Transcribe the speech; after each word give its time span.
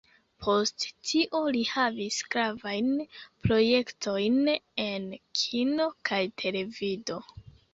Post 0.43 0.85
tio 1.09 1.41
li 1.55 1.61
havis 1.71 2.17
gravajn 2.35 2.89
projektojn 3.45 4.41
en 4.87 5.07
kino 5.43 5.89
kaj 6.11 6.23
televido. 6.45 7.21